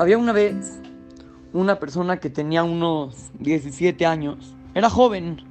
Había 0.00 0.16
una 0.16 0.32
vez 0.32 0.80
una 1.52 1.78
persona 1.78 2.20
que 2.20 2.30
tenía 2.30 2.64
unos 2.64 3.30
17 3.38 4.06
años. 4.06 4.56
Era 4.74 4.88
joven. 4.88 5.42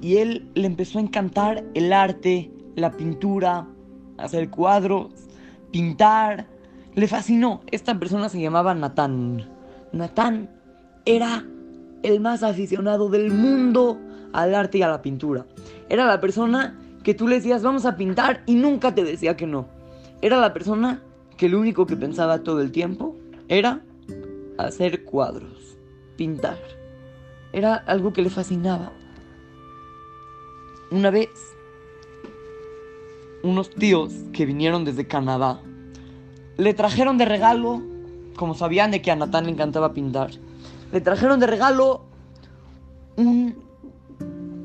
Y 0.00 0.16
él 0.16 0.50
le 0.54 0.66
empezó 0.66 0.98
a 0.98 1.02
encantar 1.02 1.62
el 1.74 1.92
arte, 1.92 2.50
la 2.74 2.90
pintura, 2.90 3.68
hacer 4.18 4.50
cuadros, 4.50 5.12
pintar. 5.70 6.48
Le 6.96 7.06
fascinó. 7.06 7.60
Esta 7.70 7.96
persona 7.96 8.28
se 8.28 8.40
llamaba 8.40 8.74
Natán. 8.74 9.48
Natán 9.92 10.50
era 11.04 11.44
el 12.02 12.18
más 12.18 12.42
aficionado 12.42 13.08
del 13.10 13.30
mundo 13.30 13.96
al 14.32 14.56
arte 14.56 14.78
y 14.78 14.82
a 14.82 14.88
la 14.88 15.02
pintura. 15.02 15.46
Era 15.88 16.04
la 16.04 16.20
persona 16.20 16.76
que 17.04 17.14
tú 17.14 17.28
le 17.28 17.36
decías 17.36 17.62
vamos 17.62 17.86
a 17.86 17.96
pintar 17.96 18.42
y 18.46 18.56
nunca 18.56 18.92
te 18.92 19.04
decía 19.04 19.36
que 19.36 19.46
no. 19.46 19.68
Era 20.20 20.36
la 20.36 20.52
persona 20.52 21.00
que 21.36 21.48
lo 21.48 21.60
único 21.60 21.86
que 21.86 21.96
pensaba 21.96 22.40
todo 22.40 22.60
el 22.60 22.72
tiempo 22.72 23.14
era 23.48 23.82
hacer 24.58 25.04
cuadros, 25.04 25.76
pintar. 26.16 26.58
Era 27.52 27.74
algo 27.74 28.12
que 28.12 28.22
le 28.22 28.30
fascinaba. 28.30 28.92
Una 30.90 31.10
vez, 31.10 31.30
unos 33.42 33.70
tíos 33.70 34.12
que 34.32 34.46
vinieron 34.46 34.84
desde 34.84 35.06
Canadá 35.06 35.60
le 36.56 36.74
trajeron 36.74 37.18
de 37.18 37.24
regalo, 37.24 37.82
como 38.36 38.54
sabían 38.54 38.90
de 38.90 39.02
que 39.02 39.10
a 39.10 39.16
Natán 39.16 39.44
le 39.44 39.52
encantaba 39.52 39.92
pintar, 39.92 40.30
le 40.92 41.00
trajeron 41.00 41.38
de 41.38 41.46
regalo 41.46 42.06
un 43.16 43.56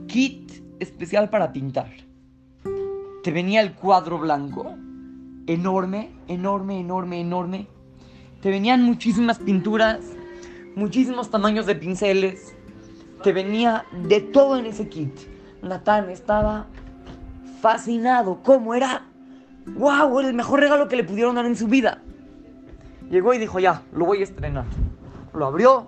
kit 0.07 0.51
especial 0.79 1.29
para 1.29 1.51
pintar. 1.51 1.91
Te 3.23 3.31
venía 3.31 3.61
el 3.61 3.73
cuadro 3.75 4.19
blanco, 4.19 4.75
enorme, 5.47 6.11
enorme, 6.27 6.79
enorme, 6.79 7.21
enorme. 7.21 7.67
Te 8.41 8.49
venían 8.49 8.81
muchísimas 8.81 9.39
pinturas, 9.39 9.99
muchísimos 10.75 11.29
tamaños 11.29 11.65
de 11.65 11.75
pinceles. 11.75 12.55
Te 13.23 13.33
venía 13.33 13.85
de 14.07 14.21
todo 14.21 14.57
en 14.57 14.65
ese 14.65 14.89
kit. 14.89 15.13
Natán 15.61 16.09
estaba 16.09 16.65
fascinado. 17.61 18.41
¿Cómo 18.43 18.73
era? 18.73 19.05
¡Wow! 19.67 20.21
El 20.21 20.33
mejor 20.33 20.59
regalo 20.59 20.87
que 20.87 20.95
le 20.95 21.03
pudieron 21.03 21.35
dar 21.35 21.45
en 21.45 21.55
su 21.55 21.67
vida. 21.67 22.01
Llegó 23.11 23.33
y 23.33 23.37
dijo, 23.37 23.59
ya, 23.59 23.83
lo 23.93 24.05
voy 24.05 24.21
a 24.21 24.23
estrenar. 24.23 24.65
Lo 25.33 25.45
abrió, 25.45 25.87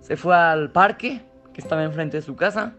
se 0.00 0.16
fue 0.16 0.36
al 0.36 0.70
parque 0.70 1.22
que 1.52 1.60
estaba 1.60 1.82
enfrente 1.84 2.16
de 2.18 2.22
su 2.22 2.36
casa, 2.36 2.74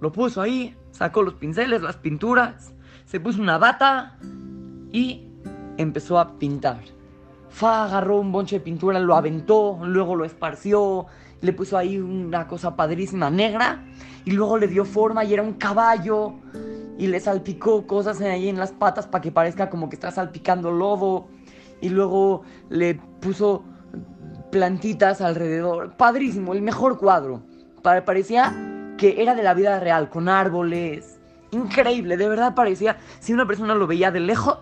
lo 0.00 0.12
puso 0.12 0.40
ahí, 0.40 0.76
sacó 0.90 1.22
los 1.22 1.34
pinceles, 1.34 1.82
las 1.82 1.96
pinturas, 1.96 2.72
se 3.04 3.20
puso 3.20 3.40
una 3.40 3.58
bata 3.58 4.18
y 4.92 5.28
empezó 5.76 6.18
a 6.18 6.38
pintar. 6.38 6.80
Fa 7.50 7.84
agarró 7.84 8.20
un 8.20 8.32
bonche 8.32 8.58
de 8.58 8.64
pintura, 8.64 8.98
lo 9.00 9.14
aventó, 9.14 9.78
luego 9.82 10.14
lo 10.14 10.24
esparció, 10.24 11.06
le 11.40 11.52
puso 11.52 11.76
ahí 11.76 11.98
una 11.98 12.46
cosa 12.46 12.76
padrísima 12.76 13.28
negra 13.28 13.84
y 14.24 14.30
luego 14.30 14.56
le 14.56 14.68
dio 14.68 14.84
forma 14.84 15.24
y 15.24 15.34
era 15.34 15.42
un 15.42 15.54
caballo 15.54 16.34
y 16.96 17.06
le 17.06 17.18
salpicó 17.18 17.86
cosas 17.86 18.20
ahí 18.20 18.48
en 18.48 18.58
las 18.58 18.72
patas 18.72 19.06
para 19.06 19.22
que 19.22 19.32
parezca 19.32 19.68
como 19.68 19.88
que 19.88 19.96
está 19.96 20.10
salpicando 20.10 20.70
lodo 20.70 21.28
y 21.80 21.88
luego 21.88 22.42
le 22.68 22.94
puso 23.20 23.64
plantitas 24.52 25.20
alrededor. 25.20 25.96
Padrísimo, 25.96 26.52
el 26.52 26.62
mejor 26.62 26.98
cuadro. 26.98 27.42
Parecía 27.82 28.94
que 28.98 29.22
era 29.22 29.34
de 29.34 29.42
la 29.42 29.54
vida 29.54 29.80
real, 29.80 30.10
con 30.10 30.28
árboles. 30.28 31.18
Increíble, 31.52 32.16
de 32.16 32.28
verdad 32.28 32.54
parecía, 32.54 32.98
si 33.18 33.32
una 33.32 33.46
persona 33.46 33.74
lo 33.74 33.86
veía 33.86 34.10
de 34.10 34.20
lejos, 34.20 34.58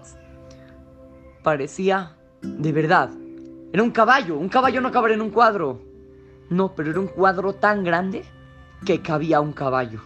parecía 1.42 2.17
de 2.42 2.72
verdad. 2.72 3.10
Era 3.72 3.82
un 3.82 3.90
caballo, 3.90 4.38
un 4.38 4.48
caballo 4.48 4.80
no 4.80 4.90
cabría 4.90 5.16
en 5.16 5.22
un 5.22 5.30
cuadro. 5.30 5.82
No, 6.50 6.74
pero 6.74 6.90
era 6.90 7.00
un 7.00 7.08
cuadro 7.08 7.54
tan 7.54 7.84
grande 7.84 8.24
que 8.84 9.02
cabía 9.02 9.40
un 9.40 9.52
caballo. 9.52 10.00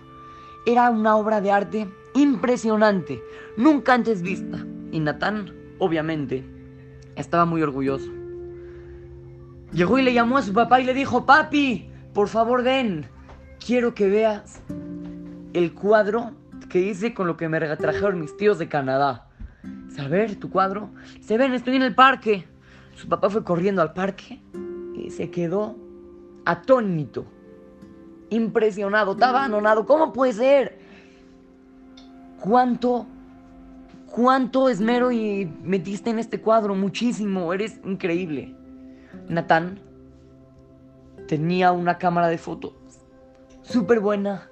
Era 0.66 0.90
una 0.90 1.16
obra 1.16 1.40
de 1.40 1.52
arte 1.52 1.88
impresionante, 2.14 3.22
nunca 3.56 3.94
antes 3.94 4.22
vista. 4.22 4.64
Y 4.90 5.00
Natán, 5.00 5.52
obviamente, 5.78 6.44
estaba 7.16 7.44
muy 7.44 7.62
orgulloso. 7.62 8.10
Llegó 9.72 9.98
y 9.98 10.02
le 10.02 10.12
llamó 10.12 10.38
a 10.38 10.42
su 10.42 10.52
papá 10.52 10.80
y 10.80 10.84
le 10.84 10.94
dijo, 10.94 11.24
papi, 11.24 11.90
por 12.12 12.28
favor 12.28 12.62
ven, 12.62 13.06
quiero 13.64 13.94
que 13.94 14.08
veas 14.08 14.62
el 15.54 15.72
cuadro 15.72 16.32
que 16.68 16.80
hice 16.80 17.14
con 17.14 17.26
lo 17.26 17.36
que 17.36 17.48
me 17.48 17.60
trajeron 17.76 18.20
mis 18.20 18.36
tíos 18.36 18.58
de 18.58 18.68
Canadá. 18.68 19.28
A 19.98 20.08
ver, 20.08 20.36
tu 20.36 20.50
cuadro. 20.50 20.91
Se 21.20 21.36
ven, 21.36 21.53
estoy 21.53 21.76
en 21.76 21.82
el 21.82 21.94
parque. 21.94 22.47
Su 22.94 23.08
papá 23.08 23.30
fue 23.30 23.44
corriendo 23.44 23.82
al 23.82 23.92
parque 23.92 24.41
y 24.94 25.10
se 25.10 25.30
quedó 25.30 25.76
atónito, 26.44 27.25
impresionado, 28.31 29.12
estaba 29.12 29.44
anonado. 29.44 29.86
¿Cómo 29.86 30.12
puede 30.12 30.32
ser? 30.32 30.78
¿Cuánto, 32.41 33.06
cuánto 34.06 34.69
esmero 34.69 35.12
y 35.12 35.47
metiste 35.62 36.10
en 36.10 36.19
este 36.19 36.41
cuadro? 36.41 36.75
Muchísimo, 36.75 37.52
eres 37.52 37.81
increíble. 37.84 38.54
Natán 39.28 39.81
tenía 41.28 41.72
una 41.72 41.98
cámara 41.98 42.28
de 42.28 42.38
fotos 42.38 42.75
súper 43.62 44.00
buena 44.00 44.48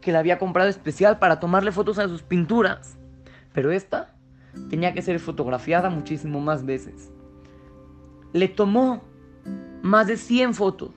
que 0.00 0.12
la 0.12 0.20
había 0.20 0.38
comprado 0.38 0.68
especial 0.68 1.18
para 1.18 1.40
tomarle 1.40 1.72
fotos 1.72 1.98
a 1.98 2.08
sus 2.08 2.22
pinturas. 2.22 2.96
Pero 3.52 3.72
esta 3.72 4.14
tenía 4.68 4.94
que 4.94 5.02
ser 5.02 5.18
fotografiada 5.20 5.90
muchísimo 5.90 6.40
más 6.40 6.64
veces. 6.64 7.12
Le 8.32 8.48
tomó 8.48 9.02
más 9.82 10.06
de 10.06 10.16
100 10.16 10.54
fotos 10.54 10.90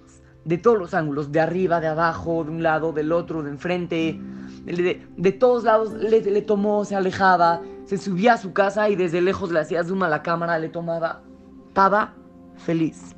de 0.46 0.58
todos 0.58 0.78
los 0.78 0.94
ángulos, 0.94 1.31
de 1.31 1.40
arriba, 1.40 1.80
de 1.80 1.88
abajo, 1.88 2.44
de 2.44 2.52
un 2.52 2.63
lado, 2.63 2.92
del 2.92 3.12
otro, 3.12 3.44
de 3.44 3.50
enfrente, 3.50 4.19
de, 4.66 5.31
todos 5.31 5.63
lados 5.63 5.94
le, 5.94 6.22
le, 6.22 6.42
tomó, 6.42 6.84
se 6.86 6.96
alejaba, 6.96 7.62
se 7.86 7.97
subía 7.97 8.34
a 8.34 8.38
su 8.38 8.53
casa 8.53 8.90
y 8.90 8.96
desde 8.96 9.22
lejos 9.22 9.52
le 9.52 9.59
hacía 9.59 9.84
zoom 9.84 10.03
a 10.03 10.09
la 10.09 10.22
cámara, 10.22 10.59
le 10.59 10.69
tomaba. 10.69 11.22
Estaba 11.68 12.13
feliz. 12.58 13.16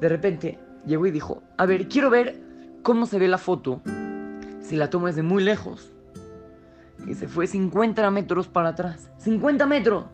De 0.00 0.08
repente 0.08 0.58
llegó 0.86 1.06
y 1.06 1.10
dijo, 1.10 1.42
a 1.56 1.66
ver, 1.66 1.88
quiero 1.88 2.10
ver 2.10 2.40
cómo 2.82 3.06
se 3.06 3.18
ve 3.18 3.28
la 3.28 3.38
foto 3.38 3.82
si 4.60 4.76
la 4.76 4.90
tomo 4.90 5.06
desde 5.06 5.22
muy 5.22 5.42
lejos. 5.42 5.92
Y 7.06 7.14
se 7.14 7.28
fue 7.28 7.46
50 7.46 8.10
metros 8.10 8.48
para 8.48 8.70
atrás. 8.70 9.10
50 9.18 9.66
metros. 9.66 10.04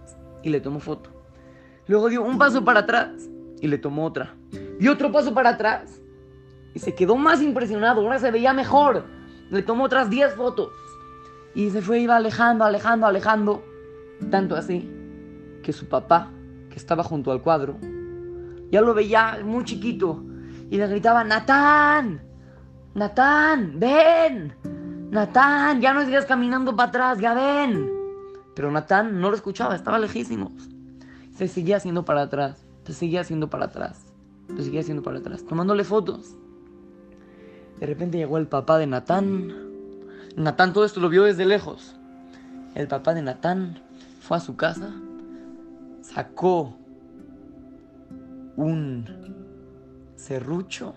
Y 0.42 0.50
le 0.50 0.60
tomó 0.60 0.80
foto. 0.80 1.10
Luego 1.86 2.08
dio 2.08 2.22
un 2.22 2.38
paso 2.38 2.64
para 2.64 2.80
atrás 2.80 3.10
y 3.60 3.68
le 3.68 3.78
tomó 3.78 4.04
otra. 4.04 4.34
Y 4.78 4.88
otro 4.88 5.10
paso 5.10 5.32
para 5.34 5.50
atrás. 5.50 6.00
Y 6.74 6.78
se 6.78 6.94
quedó 6.94 7.16
más 7.16 7.42
impresionado. 7.42 8.00
Ahora 8.00 8.18
se 8.18 8.30
veía 8.30 8.52
mejor. 8.52 9.04
Le 9.50 9.62
tomó 9.62 9.84
otras 9.84 10.10
10 10.10 10.34
fotos. 10.34 10.70
Y 11.54 11.70
se 11.70 11.82
fue, 11.82 12.00
iba 12.00 12.16
alejando, 12.16 12.64
alejando, 12.64 13.06
alejando. 13.06 13.64
Tanto 14.30 14.56
así 14.56 14.90
que 15.62 15.72
su 15.72 15.88
papá, 15.88 16.30
que 16.70 16.76
estaba 16.76 17.02
junto 17.02 17.32
al 17.32 17.42
cuadro, 17.42 17.76
ya 18.70 18.80
lo 18.80 18.94
veía 18.94 19.38
muy 19.44 19.64
chiquito. 19.64 20.22
Y 20.70 20.76
le 20.76 20.86
gritaba, 20.88 21.24
Natán, 21.24 22.22
Natán, 22.94 23.78
ven. 23.78 24.54
Natán, 25.10 25.80
ya 25.80 25.92
no 25.92 26.04
sigas 26.04 26.26
caminando 26.26 26.74
para 26.74 26.88
atrás, 26.88 27.18
ya 27.18 27.34
ven. 27.34 27.90
Pero 28.54 28.70
Natán 28.70 29.20
no 29.20 29.30
lo 29.30 29.36
escuchaba, 29.36 29.74
estaba 29.74 29.98
lejísimos. 29.98 30.52
Se 31.36 31.48
seguía 31.48 31.76
haciendo 31.76 32.04
para 32.04 32.22
atrás, 32.22 32.64
se 32.84 32.92
seguía 32.92 33.20
haciendo 33.20 33.50
para 33.50 33.66
atrás, 33.66 34.06
se 34.56 34.62
seguía 34.62 34.80
haciendo 34.80 35.02
para 35.02 35.18
atrás, 35.18 35.44
tomándole 35.44 35.84
fotos. 35.84 36.36
De 37.80 37.86
repente 37.86 38.18
llegó 38.18 38.38
el 38.38 38.46
papá 38.46 38.78
de 38.78 38.86
Natán. 38.86 39.52
Natán 40.36 40.72
todo 40.72 40.84
esto 40.84 41.00
lo 41.00 41.08
vio 41.08 41.24
desde 41.24 41.44
lejos. 41.44 41.96
El 42.74 42.88
papá 42.88 43.14
de 43.14 43.22
Natán 43.22 43.80
fue 44.20 44.36
a 44.36 44.40
su 44.40 44.56
casa, 44.56 44.90
sacó 46.02 46.76
un 48.56 49.04
serrucho 50.16 50.94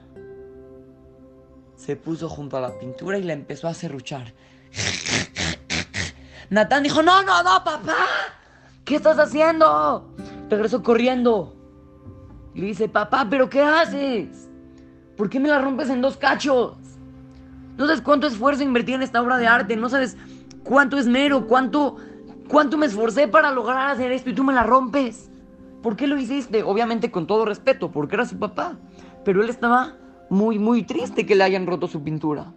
se 1.88 1.96
puso 1.96 2.28
junto 2.28 2.58
a 2.58 2.60
la 2.60 2.78
pintura 2.78 3.18
y 3.18 3.24
la 3.24 3.32
empezó 3.32 3.70
a 3.70 3.74
serruchar. 3.74 4.34
Natán 6.50 6.84
dijo, 6.84 7.02
no, 7.02 7.24
no, 7.24 7.42
no, 7.44 7.64
papá. 7.64 7.96
¿Qué 8.84 8.98
estás 8.98 9.18
haciendo? 9.18 10.14
Regresó 10.50 10.84
corriendo. 10.84 11.56
Y 12.54 12.60
le 12.60 12.68
dice, 12.68 12.90
papá, 12.90 13.28
¿pero 13.30 13.50
qué 13.50 13.62
haces? 13.62 14.50
¿Por 15.16 15.30
qué 15.30 15.40
me 15.40 15.48
la 15.48 15.62
rompes 15.62 15.90
en 15.90 16.02
dos 16.02 16.18
cachos? 16.18 16.76
No 17.78 17.86
sabes 17.86 18.02
cuánto 18.02 18.28
esfuerzo 18.28 18.64
invertí 18.64 18.92
en 18.92 19.02
esta 19.02 19.22
obra 19.22 19.38
de 19.38 19.48
arte. 19.48 19.78
No 19.78 19.88
sabes 19.88 20.18
cuánto 20.66 20.98
esmero, 20.98 21.48
cuánto, 21.48 21.96
cuánto 22.50 22.78
me 22.78 22.88
esforcé 22.88 23.30
para 23.30 23.52
lograr 23.52 23.92
hacer 23.92 24.12
esto 24.12 24.30
y 24.30 24.36
tú 24.36 24.44
me 24.44 24.52
la 24.52 24.64
rompes. 24.64 25.32
¿Por 25.82 25.96
qué 25.96 26.06
lo 26.06 26.18
hiciste? 26.18 26.64
Obviamente 26.64 27.12
con 27.12 27.28
todo 27.28 27.46
respeto, 27.46 27.92
porque 27.94 28.16
era 28.16 28.26
su 28.26 28.38
papá. 28.38 28.78
Pero 29.24 29.42
él 29.42 29.50
estaba 29.50 29.96
muy, 30.30 30.60
muy 30.60 30.84
triste 30.84 31.26
que 31.26 31.36
le 31.36 31.44
hayan 31.44 31.68
roto 31.68 31.88
su 31.88 32.04
pintura. 32.04 32.54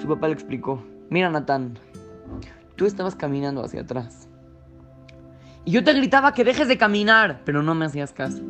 Su 0.00 0.08
papá 0.08 0.28
le 0.28 0.34
explicó, 0.34 0.82
mira 1.10 1.30
Natán, 1.30 1.78
tú 2.76 2.86
estabas 2.86 3.14
caminando 3.14 3.62
hacia 3.62 3.82
atrás 3.82 4.28
Y 5.64 5.70
yo 5.70 5.84
te 5.84 5.94
gritaba 5.94 6.34
que 6.34 6.44
dejes 6.44 6.68
de 6.68 6.76
caminar, 6.76 7.40
pero 7.44 7.62
no 7.62 7.74
me 7.74 7.86
hacías 7.86 8.12
caso. 8.12 8.42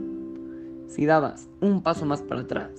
Si 0.88 1.06
dabas 1.06 1.48
un 1.60 1.82
paso 1.82 2.06
más 2.06 2.22
para 2.22 2.42
atrás, 2.42 2.70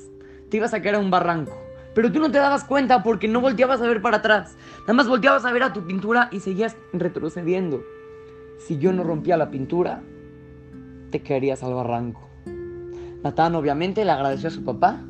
te 0.50 0.58
ibas 0.58 0.74
a 0.74 0.82
caer 0.82 0.96
a 0.96 1.00
un 1.00 1.12
barranco. 1.12 1.54
Pero 1.94 2.12
tú 2.12 2.20
no 2.20 2.30
te 2.30 2.38
dabas 2.38 2.66
cuenta 2.66 3.04
porque 3.04 3.28
no 3.28 3.40
volteabas 3.40 3.82
a 3.82 3.88
ver 3.88 4.02
para 4.02 4.18
atrás. 4.18 4.58
Nada 4.82 4.94
más 4.94 5.08
volteabas 5.08 5.46
a 5.46 5.54
ver 5.54 5.64
a 5.64 5.74
tu 5.74 5.86
pintura 5.88 6.28
y 6.32 6.42
seguías 6.42 6.76
retrocediendo. 6.92 7.82
Si 8.60 8.78
yo 8.78 8.92
no 8.92 9.04
rompía 9.04 9.38
la 9.38 9.50
pintura, 9.50 10.02
te 11.12 11.22
caerías 11.22 11.64
al 11.64 11.74
barranco. 11.74 12.28
Natán 13.24 13.56
obviamente 13.56 14.04
le 14.04 14.12
agradeció 14.12 14.50
a 14.50 14.52
su 14.52 14.64
papá. 14.66 15.02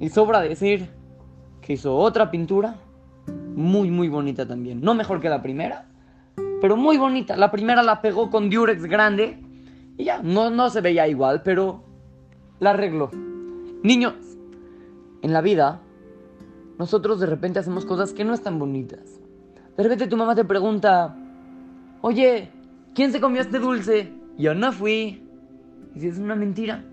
Y 0.00 0.08
sobra 0.08 0.40
decir 0.40 0.90
que 1.60 1.74
hizo 1.74 1.96
otra 1.96 2.30
pintura 2.30 2.76
muy 3.54 3.90
muy 3.90 4.08
bonita 4.08 4.46
también. 4.46 4.80
No 4.80 4.94
mejor 4.94 5.20
que 5.20 5.28
la 5.28 5.42
primera, 5.42 5.86
pero 6.60 6.76
muy 6.76 6.96
bonita. 6.96 7.36
La 7.36 7.50
primera 7.50 7.82
la 7.82 8.00
pegó 8.00 8.30
con 8.30 8.50
Durex 8.50 8.84
grande 8.84 9.38
y 9.96 10.04
ya, 10.04 10.22
no, 10.22 10.50
no 10.50 10.70
se 10.70 10.80
veía 10.80 11.06
igual, 11.08 11.42
pero 11.42 11.84
la 12.58 12.70
arregló. 12.70 13.10
Niños, 13.82 14.14
en 15.22 15.32
la 15.32 15.40
vida, 15.40 15.80
nosotros 16.78 17.20
de 17.20 17.26
repente 17.26 17.58
hacemos 17.58 17.84
cosas 17.84 18.12
que 18.12 18.24
no 18.24 18.34
están 18.34 18.58
bonitas. 18.58 19.20
De 19.76 19.82
repente 19.82 20.06
tu 20.06 20.16
mamá 20.16 20.34
te 20.34 20.44
pregunta, 20.44 21.16
oye, 22.00 22.50
¿quién 22.94 23.12
se 23.12 23.20
comió 23.20 23.40
este 23.40 23.58
dulce? 23.58 24.12
Yo 24.36 24.54
no 24.54 24.72
fui. 24.72 25.22
Y 25.94 26.00
si 26.00 26.08
es 26.08 26.18
una 26.18 26.34
mentira. 26.34 26.84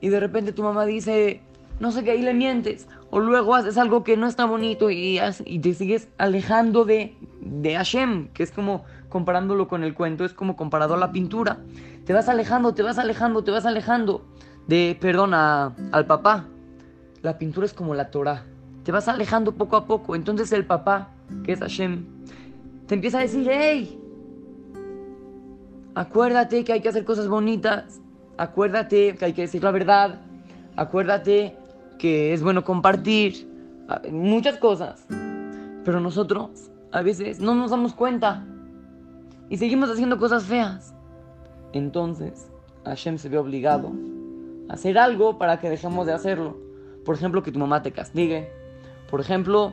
Y 0.00 0.08
de 0.08 0.20
repente 0.20 0.52
tu 0.52 0.62
mamá 0.62 0.84
dice, 0.84 1.42
no 1.78 1.92
sé 1.92 2.04
qué, 2.04 2.12
ahí 2.12 2.22
le 2.22 2.34
mientes. 2.34 2.88
O 3.10 3.20
luego 3.20 3.54
haces 3.54 3.78
algo 3.78 4.02
que 4.02 4.16
no 4.16 4.26
está 4.26 4.44
bonito 4.46 4.90
y, 4.90 5.20
y 5.44 5.58
te 5.58 5.74
sigues 5.74 6.08
alejando 6.18 6.84
de, 6.84 7.16
de 7.40 7.74
Hashem, 7.74 8.28
que 8.28 8.42
es 8.42 8.50
como 8.50 8.84
comparándolo 9.08 9.68
con 9.68 9.84
el 9.84 9.94
cuento, 9.94 10.24
es 10.24 10.32
como 10.32 10.56
comparado 10.56 10.94
a 10.94 10.98
la 10.98 11.12
pintura. 11.12 11.58
Te 12.04 12.12
vas 12.12 12.28
alejando, 12.28 12.74
te 12.74 12.82
vas 12.82 12.98
alejando, 12.98 13.44
te 13.44 13.50
vas 13.50 13.66
alejando 13.66 14.24
de, 14.66 14.96
perdón, 15.00 15.34
al 15.34 16.06
papá. 16.06 16.46
La 17.22 17.38
pintura 17.38 17.66
es 17.66 17.74
como 17.74 17.94
la 17.94 18.10
Torah. 18.10 18.44
Te 18.84 18.92
vas 18.92 19.08
alejando 19.08 19.52
poco 19.52 19.76
a 19.76 19.86
poco. 19.86 20.14
Entonces 20.14 20.52
el 20.52 20.64
papá, 20.64 21.10
que 21.44 21.52
es 21.52 21.60
Hashem, 21.60 22.04
te 22.86 22.94
empieza 22.94 23.18
a 23.18 23.22
decir, 23.22 23.48
hey, 23.50 24.00
acuérdate 25.94 26.64
que 26.64 26.72
hay 26.72 26.80
que 26.80 26.88
hacer 26.88 27.04
cosas 27.04 27.28
bonitas. 27.28 28.00
Acuérdate 28.36 29.16
que 29.16 29.24
hay 29.24 29.32
que 29.32 29.42
decir 29.42 29.64
la 29.64 29.70
verdad. 29.70 30.20
Acuérdate 30.76 31.56
que 31.98 32.32
es 32.32 32.42
bueno 32.42 32.64
compartir. 32.64 33.48
Muchas 34.10 34.58
cosas. 34.58 35.06
Pero 35.84 36.00
nosotros 36.00 36.70
a 36.92 37.02
veces 37.02 37.40
no 37.40 37.54
nos 37.54 37.70
damos 37.70 37.94
cuenta. 37.94 38.44
Y 39.48 39.58
seguimos 39.58 39.90
haciendo 39.90 40.18
cosas 40.18 40.44
feas. 40.44 40.94
Entonces, 41.72 42.50
Hashem 42.84 43.18
se 43.18 43.28
ve 43.28 43.38
obligado 43.38 43.92
a 44.68 44.74
hacer 44.74 44.98
algo 44.98 45.38
para 45.38 45.60
que 45.60 45.70
dejemos 45.70 46.06
de 46.06 46.12
hacerlo. 46.12 46.56
Por 47.04 47.14
ejemplo, 47.14 47.42
que 47.42 47.52
tu 47.52 47.58
mamá 47.58 47.82
te 47.82 47.92
castigue. 47.92 48.50
Por 49.10 49.20
ejemplo, 49.20 49.72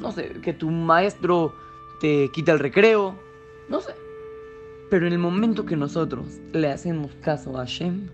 no 0.00 0.12
sé, 0.12 0.40
que 0.42 0.52
tu 0.52 0.70
maestro 0.70 1.54
te 2.00 2.30
quita 2.32 2.52
el 2.52 2.58
recreo. 2.58 3.14
No 3.68 3.80
sé. 3.80 3.94
Pero 4.90 5.06
en 5.06 5.14
el 5.14 5.18
momento 5.18 5.64
que 5.64 5.76
nosotros 5.76 6.26
le 6.52 6.70
hacemos 6.70 7.14
caso 7.22 7.56
a 7.56 7.60
Hashem 7.60 8.08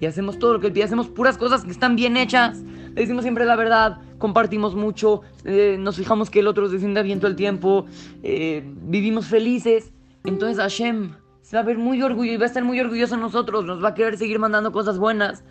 y 0.00 0.06
hacemos 0.06 0.38
todo 0.38 0.54
lo 0.54 0.60
que 0.60 0.70
pide, 0.70 0.84
hacemos 0.84 1.08
puras 1.08 1.38
cosas 1.38 1.64
que 1.64 1.70
están 1.70 1.96
bien 1.96 2.16
hechas, 2.16 2.58
le 2.60 3.02
decimos 3.02 3.22
siempre 3.22 3.44
la 3.44 3.56
verdad, 3.56 3.98
compartimos 4.18 4.74
mucho, 4.74 5.22
eh, 5.44 5.76
nos 5.78 5.96
fijamos 5.96 6.30
que 6.30 6.40
el 6.40 6.46
otro 6.46 6.66
se 6.66 6.74
defienda 6.74 7.02
bien 7.02 7.20
todo 7.20 7.30
el 7.30 7.36
tiempo, 7.36 7.86
eh, 8.22 8.62
vivimos 8.82 9.26
felices, 9.26 9.92
entonces 10.24 10.58
Hashem 10.58 11.12
se 11.42 11.56
va 11.56 11.62
a 11.62 11.64
ver 11.64 11.78
muy 11.78 12.02
orgulloso 12.02 12.34
y 12.34 12.36
va 12.36 12.44
a 12.44 12.46
estar 12.46 12.64
muy 12.64 12.78
orgulloso 12.80 13.16
de 13.16 13.22
nosotros, 13.22 13.64
nos 13.64 13.82
va 13.82 13.88
a 13.88 13.94
querer 13.94 14.18
seguir 14.18 14.38
mandando 14.38 14.72
cosas 14.72 14.98
buenas 14.98 15.44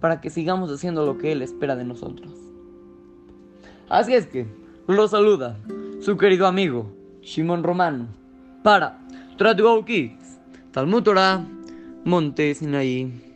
para 0.00 0.20
que 0.20 0.30
sigamos 0.30 0.70
haciendo 0.70 1.06
lo 1.06 1.18
que 1.18 1.32
Él 1.32 1.42
espera 1.42 1.76
de 1.76 1.84
nosotros. 1.84 2.32
Así 3.88 4.14
es 4.14 4.26
que, 4.26 4.46
lo 4.86 5.08
saluda 5.08 5.56
su 6.00 6.18
querido 6.18 6.46
amigo 6.46 6.92
Shimon 7.22 7.62
Romano 7.62 8.06
para 8.62 8.98
Tratuau 9.38 9.84
Kids, 9.84 10.38
Talmud 10.72 11.02
Torah, 11.02 11.42
Monte 12.04 12.54
Sinaí. 12.54 13.33